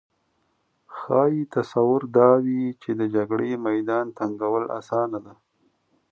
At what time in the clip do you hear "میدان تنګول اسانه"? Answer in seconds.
3.67-5.19